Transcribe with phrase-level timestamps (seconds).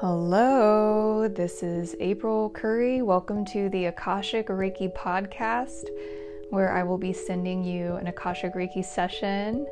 [0.00, 3.00] Hello, this is April Curry.
[3.00, 5.84] Welcome to the Akashic Reiki podcast,
[6.50, 9.64] where I will be sending you an Akashic Reiki session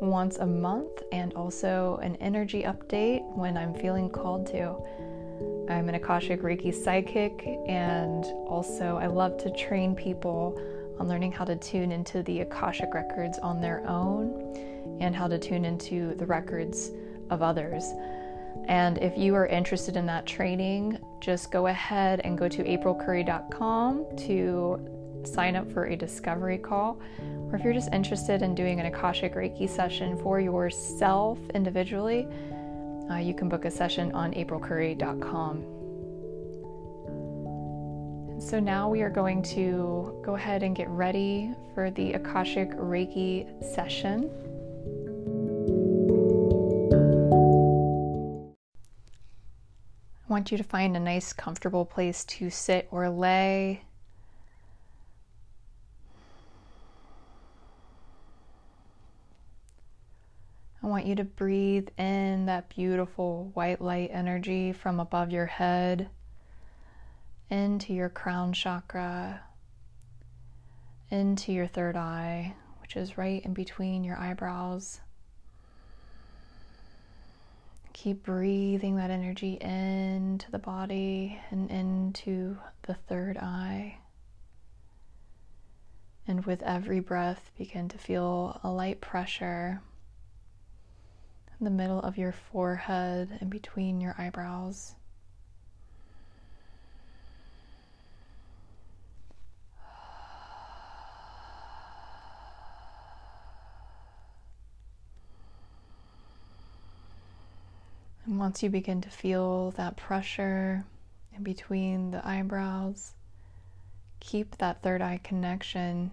[0.00, 4.76] once a month and also an energy update when I'm feeling called to.
[5.72, 10.60] I'm an Akashic Reiki psychic, and also I love to train people
[10.98, 15.38] on learning how to tune into the Akashic records on their own and how to
[15.38, 16.90] tune into the records
[17.30, 17.94] of others.
[18.68, 24.16] And if you are interested in that training, just go ahead and go to aprilcurry.com
[24.16, 27.00] to sign up for a discovery call.
[27.50, 32.26] Or if you're just interested in doing an Akashic Reiki session for yourself individually,
[33.10, 35.64] uh, you can book a session on aprilcurry.com.
[38.40, 43.46] So now we are going to go ahead and get ready for the Akashic Reiki
[43.74, 44.30] session.
[50.34, 53.84] Want you to find a nice, comfortable place to sit or lay.
[60.82, 66.08] I want you to breathe in that beautiful white light energy from above your head
[67.48, 69.40] into your crown chakra,
[71.12, 75.00] into your third eye, which is right in between your eyebrows.
[77.94, 83.98] Keep breathing that energy into the body and into the third eye.
[86.26, 89.80] And with every breath, begin to feel a light pressure
[91.58, 94.96] in the middle of your forehead and between your eyebrows.
[108.26, 110.84] And once you begin to feel that pressure
[111.36, 113.12] in between the eyebrows,
[114.20, 116.10] keep that third eye connection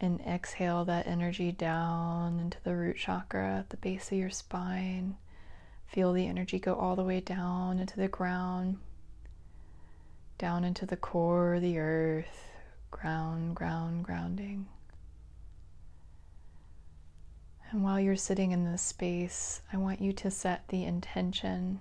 [0.00, 5.16] and exhale that energy down into the root chakra at the base of your spine.
[5.86, 8.78] Feel the energy go all the way down into the ground,
[10.36, 12.50] down into the core of the earth,
[12.90, 14.66] ground, ground, grounding.
[17.70, 21.80] And while you're sitting in this space, I want you to set the intention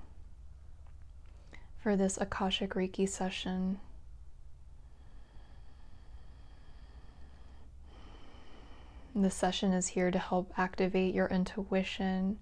[1.82, 3.80] for this Akashic Reiki session.
[9.16, 12.38] This session is here to help activate your intuition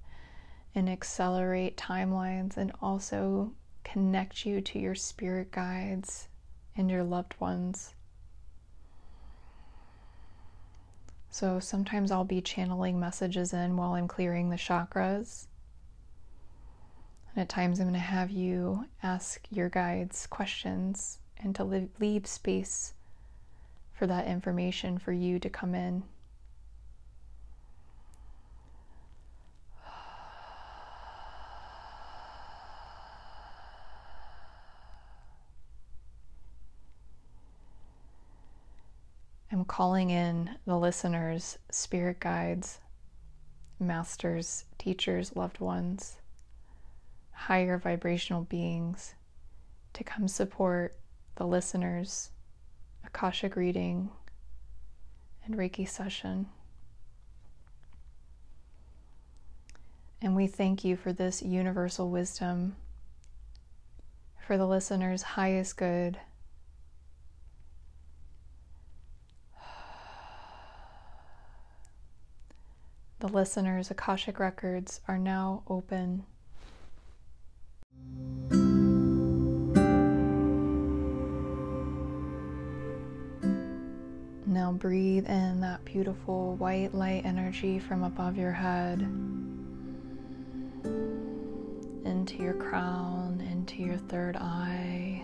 [0.74, 6.28] and accelerate timelines and also connect you to your spirit guides
[6.76, 7.94] and your loved ones.
[11.36, 15.48] So sometimes I'll be channeling messages in while I'm clearing the chakras.
[17.28, 22.26] And at times I'm going to have you ask your guides questions and to leave
[22.26, 22.94] space
[23.92, 26.04] for that information for you to come in.
[39.68, 42.80] Calling in the listeners, spirit guides,
[43.80, 46.18] masters, teachers, loved ones,
[47.32, 49.16] higher vibrational beings
[49.94, 50.96] to come support
[51.36, 52.30] the listeners,
[53.06, 54.12] Akashic reading,
[55.46, 56.48] and Reiki session.
[60.22, 62.76] And we thank you for this universal wisdom,
[64.46, 66.20] for the listener's highest good
[73.26, 76.28] The listener's Akashic records are now open.
[84.46, 89.02] Now breathe in that beautiful white light energy from above your head
[92.06, 95.24] into your crown, into your third eye.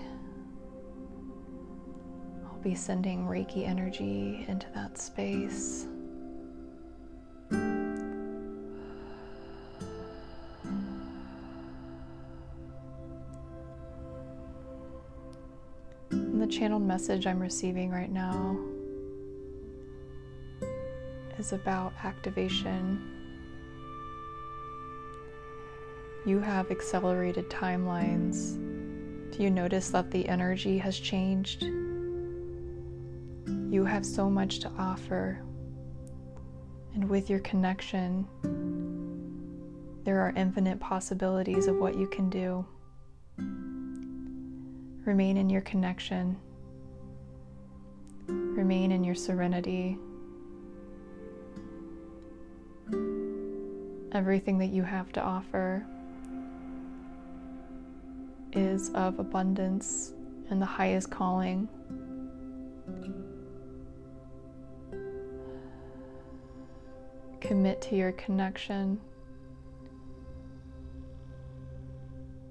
[2.47, 5.85] I'll be sending Reiki energy into that space.
[16.51, 18.57] Channeled message I'm receiving right now
[21.37, 23.01] is about activation.
[26.25, 28.57] You have accelerated timelines.
[29.31, 31.63] Do you notice that the energy has changed?
[33.69, 35.41] You have so much to offer.
[36.93, 38.27] And with your connection,
[40.03, 42.65] there are infinite possibilities of what you can do.
[45.05, 46.37] Remain in your connection.
[48.27, 49.97] Remain in your serenity.
[54.11, 55.83] Everything that you have to offer
[58.53, 60.13] is of abundance
[60.49, 61.67] and the highest calling.
[67.39, 68.99] Commit to your connection.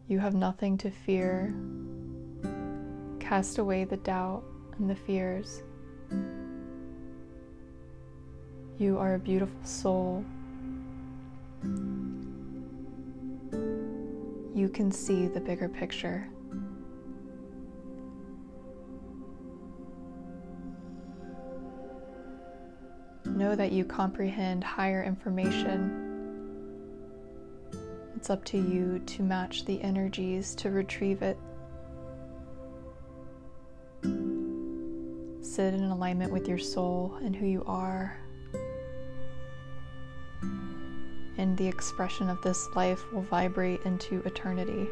[0.08, 1.54] You have nothing to fear.
[3.30, 4.42] Cast away the doubt
[4.76, 5.62] and the fears.
[8.76, 10.24] You are a beautiful soul.
[14.52, 16.26] You can see the bigger picture.
[23.26, 26.08] Know that you comprehend higher information.
[28.16, 31.38] It's up to you to match the energies to retrieve it.
[35.60, 38.18] In alignment with your soul and who you are.
[41.36, 44.88] And the expression of this life will vibrate into eternity.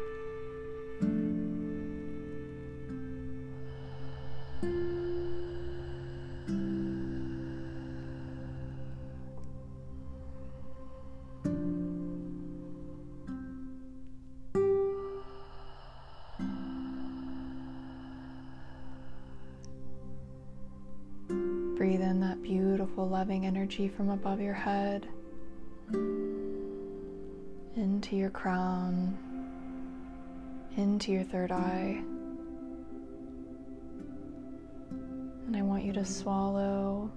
[22.79, 25.05] Beautiful, loving energy from above your head
[27.75, 29.17] into your crown,
[30.77, 32.01] into your third eye.
[35.45, 37.11] And I want you to swallow,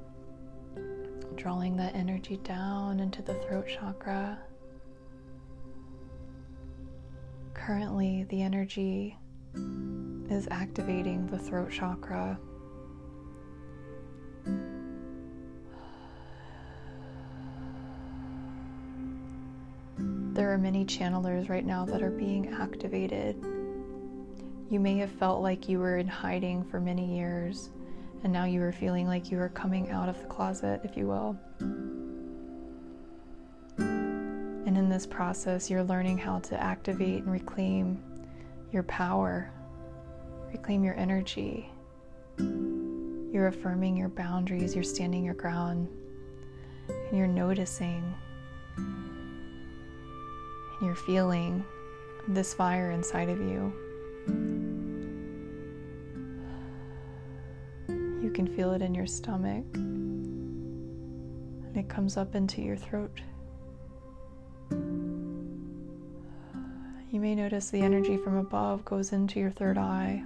[1.37, 4.41] drawing that energy down into the throat chakra.
[7.55, 9.17] Currently, the energy
[10.29, 12.37] is activating the throat chakra.
[20.35, 23.37] There are many channelers right now that are being activated.
[24.71, 27.69] You may have felt like you were in hiding for many years,
[28.25, 31.07] and now you are feeling like you are coming out of the closet, if you
[31.07, 31.39] will.
[33.77, 38.03] And in this process, you're learning how to activate and reclaim
[38.73, 39.53] your power,
[40.51, 41.71] reclaim your energy.
[42.39, 45.89] You're affirming your boundaries, you're standing your ground,
[46.89, 48.15] and you're noticing
[50.83, 51.65] you're feeling
[52.29, 53.73] this fire inside of you.
[58.23, 63.21] You can feel it in your stomach, and it comes up into your throat.
[67.11, 70.23] You may notice the energy from above goes into your third eye,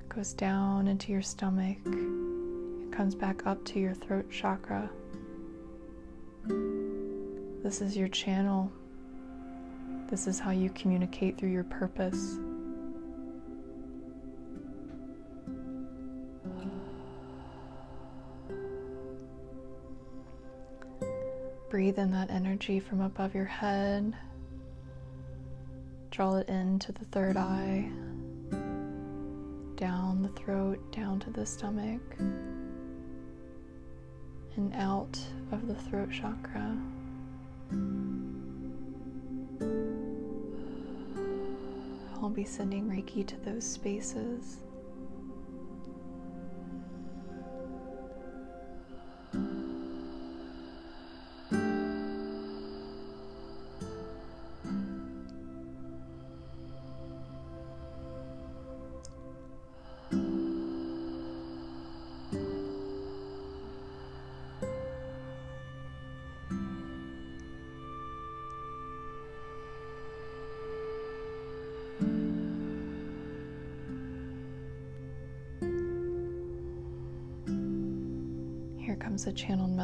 [0.00, 4.90] it goes down into your stomach, it comes back up to your throat chakra.
[7.62, 8.72] This is your channel.
[10.10, 12.38] This is how you communicate through your purpose.
[21.70, 24.12] Breathe in that energy from above your head.
[26.10, 27.88] Draw it into the third eye,
[29.76, 32.02] down the throat, down to the stomach,
[34.56, 35.16] and out
[35.52, 36.76] of the throat chakra.
[42.22, 44.58] I'll be sending Reiki to those spaces.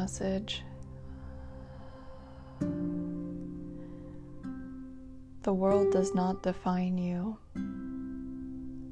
[0.09, 0.63] Message.
[5.43, 7.37] The world does not define you.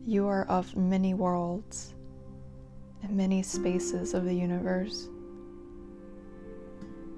[0.06, 1.96] You are of many worlds
[3.02, 5.10] and many spaces of the universe.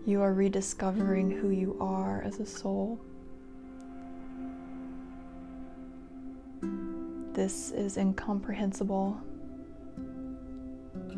[0.05, 3.01] You are rediscovering who you are as a soul.
[7.33, 9.21] This is incomprehensible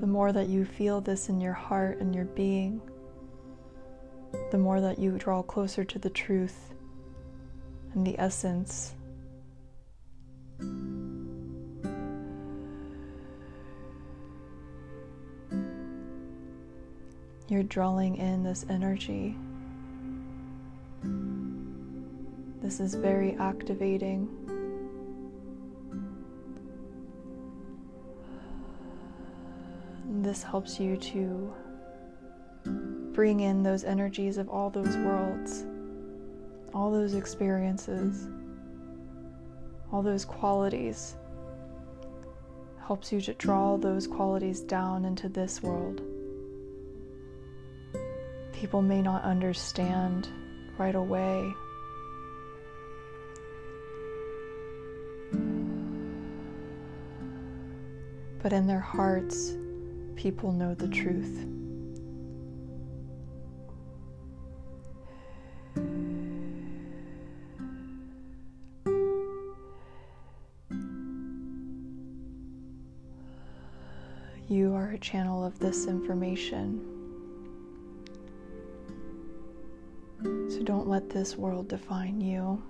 [0.02, 2.82] the more that you feel this in your heart and your being,
[4.50, 6.74] the more that you draw closer to the truth
[7.94, 8.96] and the essence.
[17.48, 19.38] You're drawing in this energy.
[22.64, 24.51] This is very activating.
[30.32, 31.54] This helps you to
[33.12, 35.66] bring in those energies of all those worlds,
[36.74, 38.30] all those experiences,
[39.92, 41.18] all those qualities.
[42.88, 46.02] Helps you to draw those qualities down into this world.
[48.54, 50.30] People may not understand
[50.78, 51.54] right away.
[58.42, 59.58] But in their hearts,
[60.22, 61.48] people know the truth.
[74.48, 76.86] You are a channel of this information.
[80.22, 82.62] So don't let this world define you.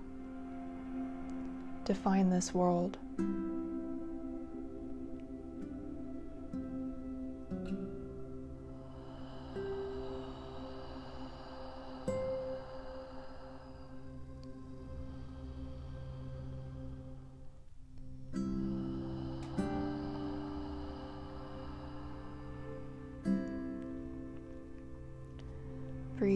[1.84, 2.96] Define this world.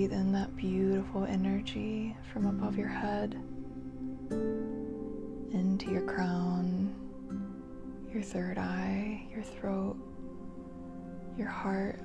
[0.07, 3.35] Breathe in that beautiful energy from above your head
[5.53, 6.95] into your crown,
[8.13, 9.97] your third eye, your throat,
[11.37, 11.99] your heart.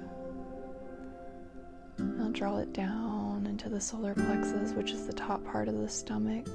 [2.00, 5.88] Now draw it down into the solar plexus, which is the top part of the
[5.88, 6.48] stomach.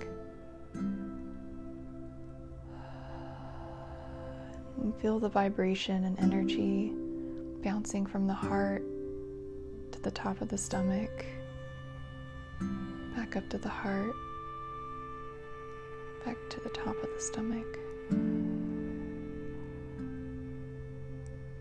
[0.74, 1.22] And
[5.00, 6.92] feel the vibration and energy
[7.62, 8.82] bouncing from the heart
[9.92, 11.24] to the top of the stomach,
[13.36, 14.14] back up to the heart,
[16.24, 17.78] back to the top of the stomach.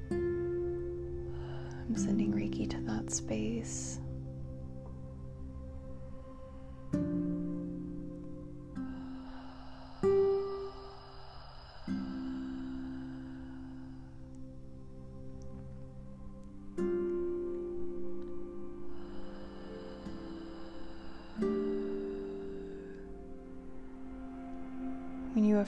[0.09, 3.99] I'm sending Reiki to that space.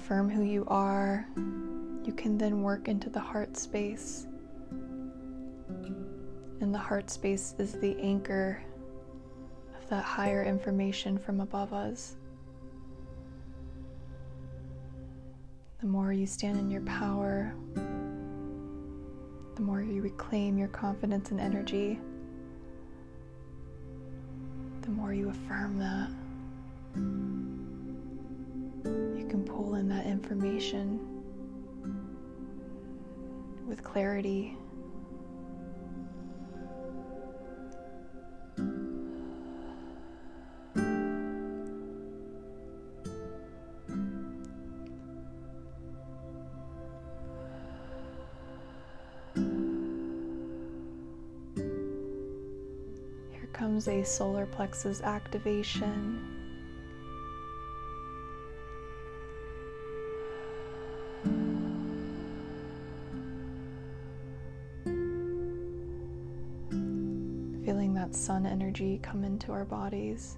[0.08, 1.28] Affirm who you are,
[2.06, 4.26] you can then work into the heart space.
[6.62, 8.64] And the heart space is the anchor
[9.78, 12.16] of that higher information from above us.
[15.82, 17.54] The more you stand in your power,
[19.56, 22.00] the more you reclaim your confidence and energy,
[24.84, 26.10] the more you affirm that.
[30.30, 31.00] Information
[33.66, 34.58] with clarity.
[53.32, 56.37] Here comes a solar plexus activation.
[69.08, 70.38] Come into our bodies.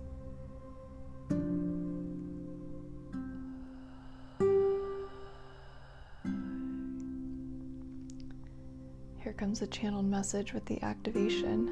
[9.23, 11.67] Here comes a channeled message with the activation.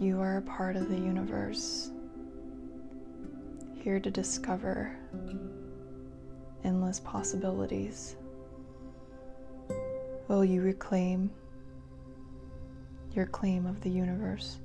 [0.00, 1.90] You are a part of the universe,
[3.74, 4.96] here to discover
[6.64, 8.16] endless possibilities.
[10.28, 11.30] Will you reclaim
[13.14, 14.58] your claim of the universe?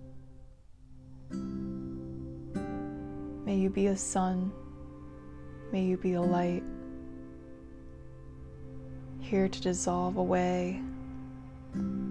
[3.46, 4.52] May you be a sun,
[5.72, 6.64] may you be a light,
[9.20, 10.82] here to dissolve away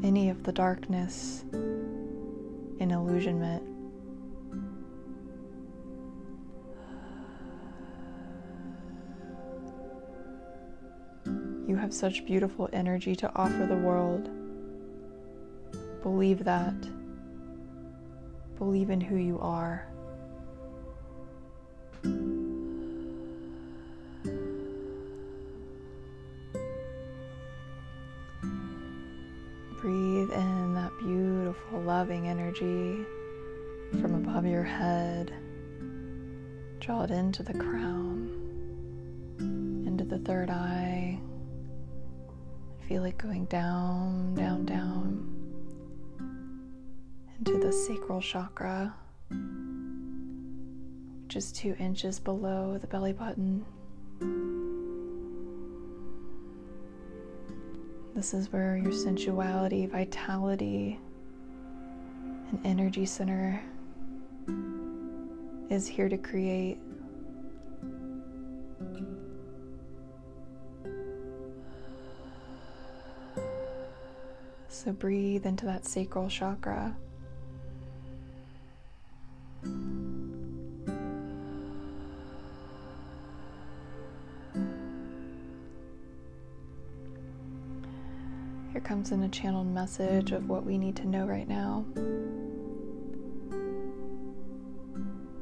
[0.02, 3.71] any of the darkness and illusionment.
[11.72, 14.28] You have such beautiful energy to offer the world.
[16.02, 16.74] Believe that.
[18.58, 19.86] Believe in who you are.
[29.80, 33.02] Breathe in that beautiful, loving energy
[33.92, 35.32] from above your head.
[36.80, 38.28] Draw it into the crown,
[39.86, 41.18] into the third eye.
[42.88, 45.28] Feel it going down, down, down
[47.38, 48.94] into the sacral chakra,
[51.24, 53.64] which is two inches below the belly button.
[58.14, 61.00] This is where your sensuality, vitality,
[62.50, 63.60] and energy center
[65.70, 66.78] is here to create.
[74.82, 76.96] So breathe into that sacral chakra.
[88.72, 91.84] Here comes in a channeled message of what we need to know right now.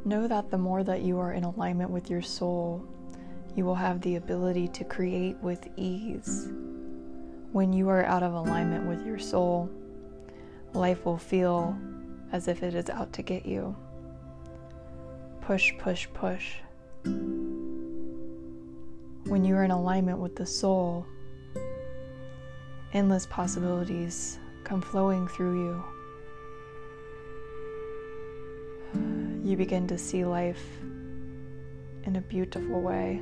[0.04, 2.86] Know that the more that you are in alignment with your soul,
[3.56, 6.50] you will have the ability to create with ease.
[7.52, 9.68] When you are out of alignment with your soul,
[10.72, 11.76] life will feel
[12.30, 13.74] as if it is out to get you.
[15.40, 16.54] Push, push, push.
[19.24, 21.04] When you are in alignment with the soul,
[22.92, 25.84] endless possibilities come flowing through you.
[29.44, 30.62] You begin to see life
[32.04, 33.20] in a beautiful way.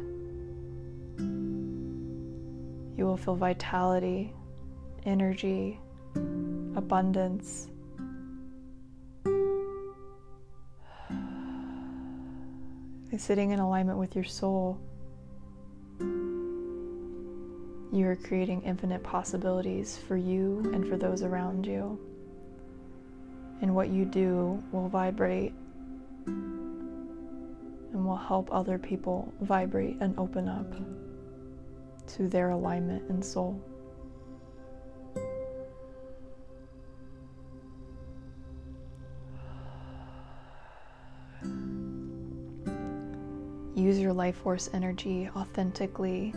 [2.98, 4.34] You will feel vitality,
[5.06, 5.80] energy,
[6.76, 7.70] abundance.
[13.16, 14.78] sitting in alignment with your soul
[17.90, 21.98] you are creating infinite possibilities for you and for those around you.
[23.62, 25.54] And what you do will vibrate
[26.26, 26.92] and
[27.92, 30.66] will help other people vibrate and open up
[32.08, 33.60] to their alignment and soul.
[43.74, 46.32] Use your life force energy authentically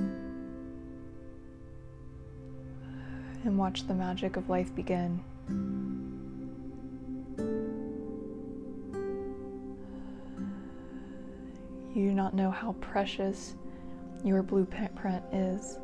[3.43, 5.23] and watch the magic of life begin.
[11.95, 13.55] You do not know how precious
[14.23, 15.79] your blueprint is.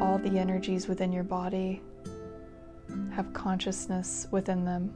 [0.00, 1.82] All the energies within your body
[3.12, 4.94] have consciousness within them.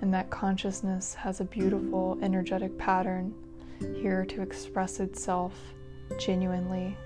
[0.00, 3.32] And that consciousness has a beautiful energetic pattern
[3.94, 5.54] here to express itself
[6.18, 6.96] genuinely,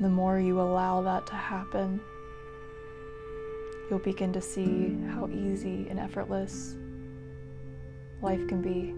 [0.00, 2.00] the more you allow that to happen,
[3.90, 6.76] you'll begin to see how easy and effortless
[8.22, 8.94] life can be.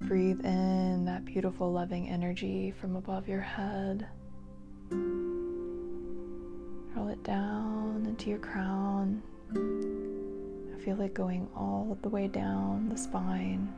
[0.00, 4.06] Breathe in that beautiful, loving energy from above your head.
[6.94, 9.22] Roll it down into your crown.
[9.52, 13.74] I feel it going all the way down the spine,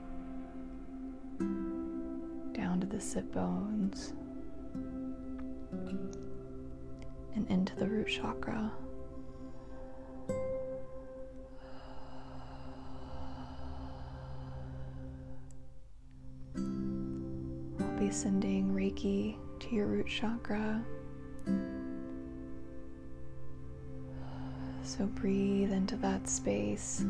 [2.53, 4.12] down to the sit bones,
[5.90, 8.72] and into the root chakra.
[17.81, 20.83] I'll be sending Reiki to your root chakra.
[24.83, 27.05] So breathe into that space.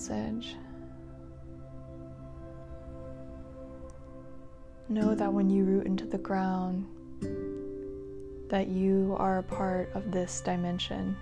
[0.00, 0.56] Message.
[4.88, 6.86] Know that when you root into the ground,
[8.48, 11.14] that you are a part of this dimension.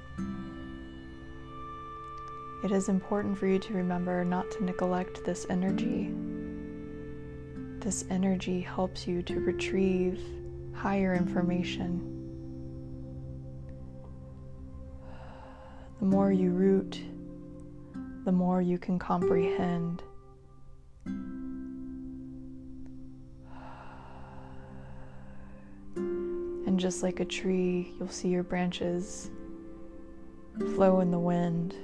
[2.65, 6.15] It is important for you to remember not to neglect this energy.
[7.81, 10.21] This energy helps you to retrieve
[10.73, 12.15] higher information.
[15.99, 17.01] The more you root,
[18.29, 20.03] the more you can comprehend.
[25.97, 29.31] And just like a tree, you'll see your branches
[30.75, 31.75] flow in the wind,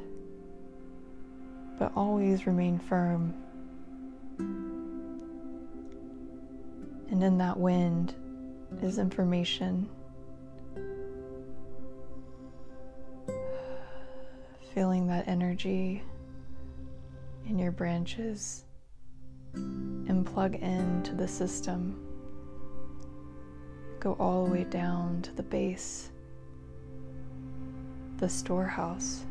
[1.78, 3.32] but always remain firm.
[7.10, 8.12] And in that wind
[8.82, 9.88] is information.
[14.74, 16.02] Feeling that energy
[17.46, 18.64] in your branches
[19.54, 22.00] and plug into the system.
[24.00, 26.10] Go all the way down to the base,
[28.18, 29.24] the storehouse.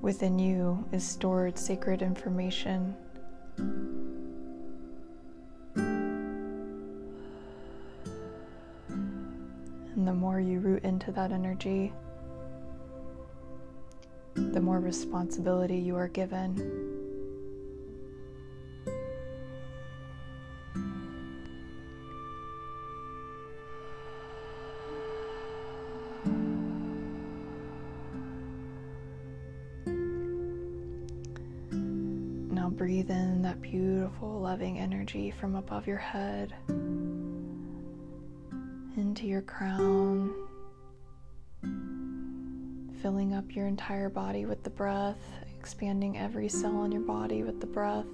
[0.00, 2.96] Within you is stored sacred information.
[10.12, 11.90] The more you root into that energy,
[14.34, 16.54] the more responsibility you are given.
[32.50, 36.52] Now breathe in that beautiful, loving energy from above your head
[39.12, 40.32] into your crown,
[43.02, 45.18] filling up your entire body with the breath,
[45.58, 48.06] expanding every cell in your body with the breath.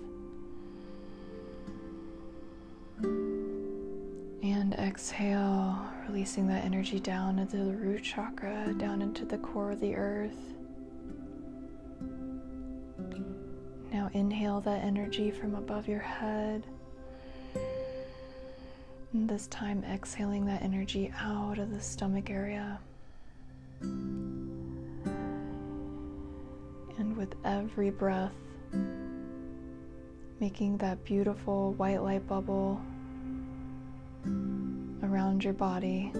[3.01, 9.79] And exhale, releasing that energy down into the root chakra, down into the core of
[9.79, 10.57] the earth.
[13.93, 16.67] Now inhale that energy from above your head.
[19.15, 22.79] This time, exhaling that energy out of the stomach area.
[23.81, 24.37] And
[27.17, 28.35] with every breath,
[30.41, 32.79] making that beautiful white light bubble
[35.03, 36.13] around your body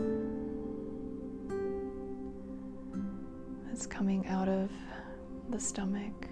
[3.67, 4.71] that's coming out of
[5.51, 6.27] the stomach.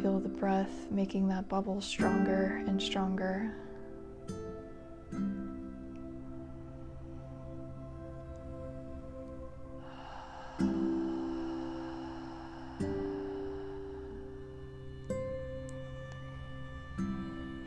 [0.00, 3.52] Feel the breath making that bubble stronger and stronger.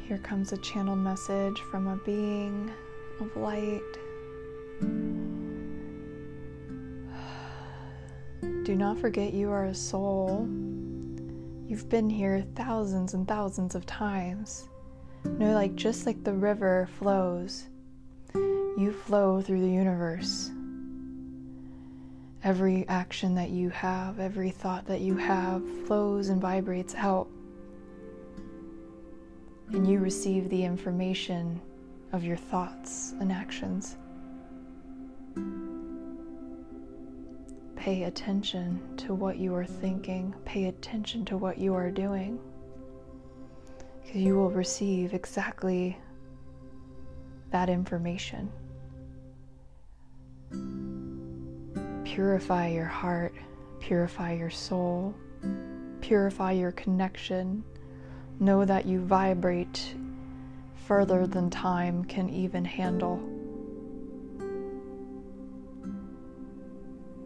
[0.08, 2.72] Here comes a channeled message from a being
[3.20, 3.82] of light.
[8.64, 10.48] Do not forget you are a soul.
[11.76, 14.70] You've been here thousands and thousands of times.
[15.26, 17.66] No, like just like the river flows,
[18.34, 20.52] you flow through the universe.
[22.46, 27.28] Every action that you have, every thought that you have flows and vibrates out.
[29.74, 31.60] And you receive the information
[32.14, 33.98] of your thoughts and actions.
[37.86, 42.40] Pay attention to what you are thinking, pay attention to what you are doing,
[44.02, 45.96] because you will receive exactly
[47.52, 48.52] that information.
[52.06, 53.36] Purify your heart,
[53.80, 55.14] purify your soul,
[56.02, 57.64] purify your connection.
[58.40, 59.94] Know that you vibrate
[60.74, 63.22] further than time can even handle.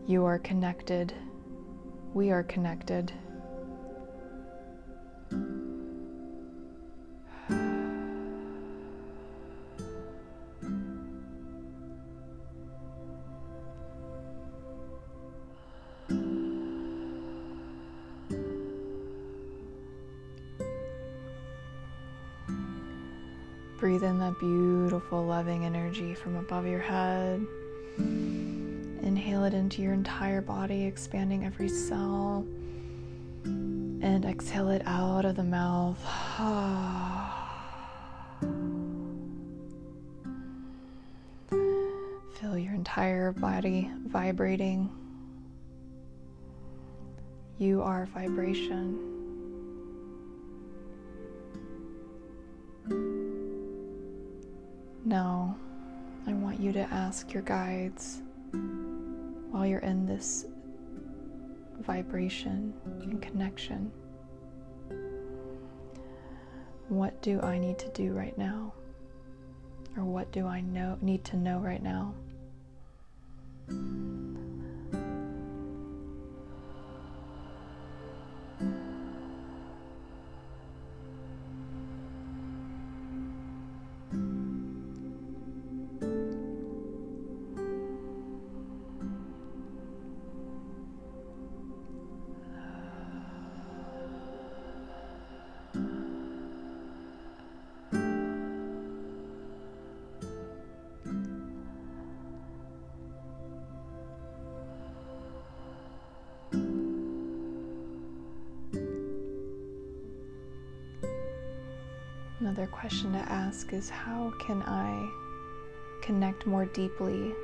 [0.10, 1.14] You are connected.
[2.16, 3.14] We are connected.
[23.78, 27.46] Breathe in that beautiful, loving energy from above your head.
[29.20, 32.46] Inhale it into your entire body, expanding every cell.
[33.44, 36.00] And exhale it out of the mouth.
[42.40, 44.90] Feel your entire body vibrating.
[47.58, 48.98] You are vibration.
[55.04, 55.58] Now,
[56.26, 58.22] I want you to ask your guides
[59.52, 60.46] while you're in this
[61.82, 63.92] vibration and connection.
[66.90, 68.74] What do I need to do right now?
[69.98, 72.14] Or what do I know need to know right now?
[112.90, 115.08] Question to ask is how can I
[116.02, 117.36] connect more deeply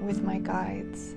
[0.00, 0.42] with my mm.
[0.42, 1.14] guides?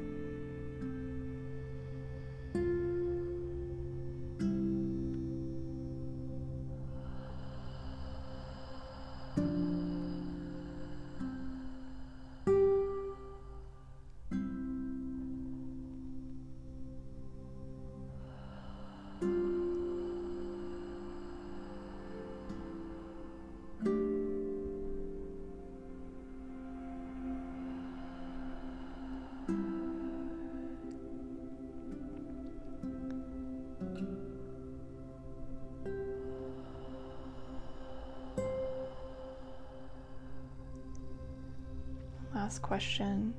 [42.52, 43.34] Last question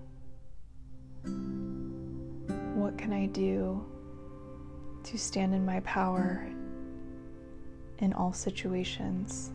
[2.74, 3.84] What can I do
[5.04, 6.48] to stand in my power
[7.98, 9.50] in all situations?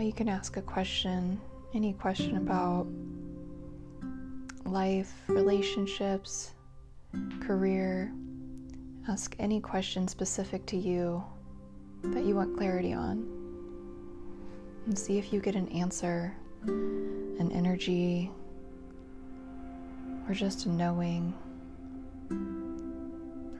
[0.00, 1.40] You can ask a question,
[1.74, 2.86] any question about
[4.64, 6.52] life, relationships,
[7.40, 8.12] career.
[9.08, 11.22] Ask any question specific to you
[12.02, 13.26] that you want clarity on.
[14.86, 18.30] And see if you get an answer, an energy,
[20.28, 21.34] or just a knowing,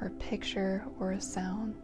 [0.01, 1.75] or a picture, or a sound.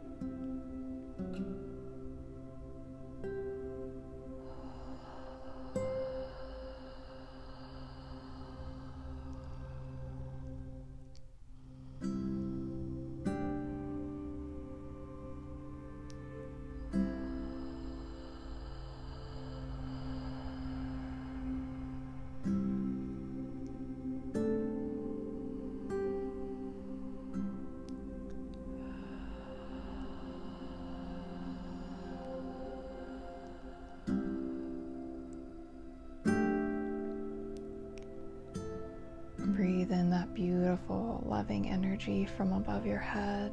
[42.06, 43.52] Energy from above your head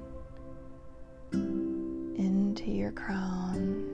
[1.31, 3.89] into your crown,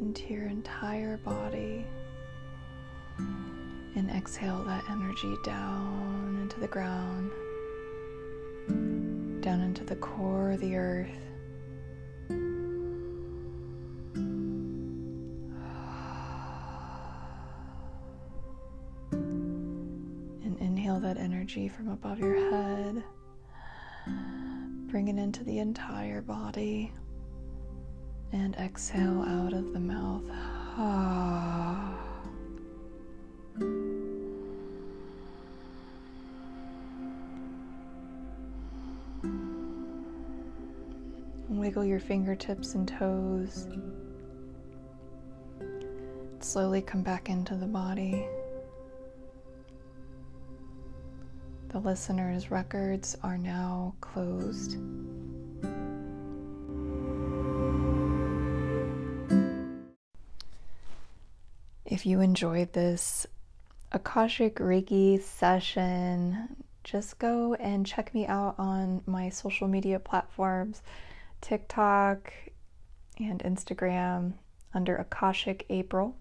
[0.00, 1.84] into your entire body.
[3.96, 7.32] And exhale that energy down into the ground,
[9.42, 11.10] down into the core of the earth.
[19.12, 23.04] And inhale that energy from above your head.
[24.90, 26.92] Bring it into the entire body.
[28.32, 30.24] And exhale out of the mouth.
[41.48, 43.68] Wiggle your fingertips and toes.
[46.40, 48.26] Slowly come back into the body.
[51.70, 54.76] The listener's records are now closed.
[61.84, 63.26] If you enjoyed this
[63.92, 70.82] Akashic Reiki session, just go and check me out on my social media platforms
[71.40, 72.32] TikTok
[73.18, 74.34] and Instagram.
[74.74, 76.16] under Akashic April.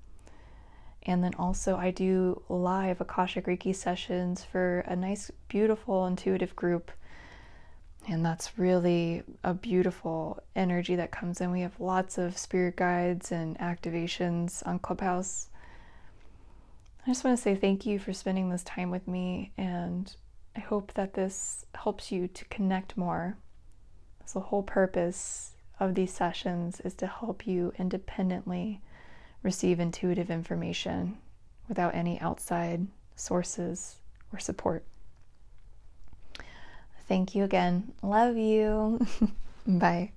[1.03, 6.91] And then also, I do live Akashic Reiki sessions for a nice, beautiful, intuitive group.
[8.07, 11.51] And that's really a beautiful energy that comes in.
[11.51, 15.49] We have lots of spirit guides and activations on Clubhouse.
[17.05, 20.13] I just want to say thank you for spending this time with me, and
[20.55, 23.37] I hope that this helps you to connect more.
[24.25, 28.81] So, the whole purpose of these sessions is to help you independently
[29.43, 31.17] receive intuitive information
[31.67, 33.97] without any outside sources
[34.33, 34.83] or support.
[37.07, 37.93] Thank you again.
[38.03, 39.05] Love you.
[39.67, 40.11] Bye.